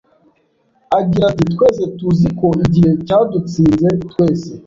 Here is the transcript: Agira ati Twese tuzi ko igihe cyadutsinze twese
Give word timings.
Agira 0.99 1.23
ati 1.31 1.43
Twese 1.53 1.83
tuzi 1.97 2.27
ko 2.39 2.47
igihe 2.65 2.89
cyadutsinze 3.05 3.89
twese 4.09 4.49